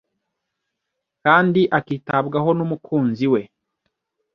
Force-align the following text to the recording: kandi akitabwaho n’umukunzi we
kandi 1.23 1.61
akitabwaho 1.77 2.49
n’umukunzi 2.57 3.25
we 3.33 3.41